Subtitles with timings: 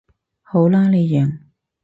[0.41, 1.37] 好啦你贏